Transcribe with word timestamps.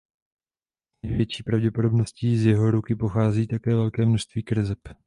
S 0.99 1.03
největší 1.07 1.43
pravděpodobností 1.43 2.37
z 2.37 2.45
jeho 2.45 2.71
ruky 2.71 2.95
pochází 2.95 3.47
také 3.47 3.75
velké 3.75 4.05
množství 4.05 4.43
kreseb. 4.43 4.79